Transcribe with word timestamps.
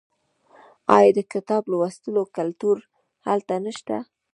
آیا 0.97 1.11
د 1.17 1.19
کتاب 1.33 1.63
لوستلو 1.71 2.21
کلتور 2.37 2.77
هلته 3.27 3.53
نشته؟ 3.65 3.95